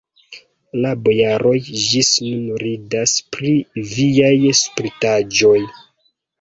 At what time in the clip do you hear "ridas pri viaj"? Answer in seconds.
2.65-4.35